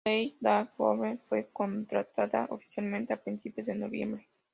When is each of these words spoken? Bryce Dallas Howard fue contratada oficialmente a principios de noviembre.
Bryce 0.03 0.35
Dallas 0.39 0.73
Howard 0.79 1.19
fue 1.29 1.51
contratada 1.53 2.47
oficialmente 2.49 3.13
a 3.13 3.21
principios 3.21 3.67
de 3.67 3.75
noviembre. 3.75 4.27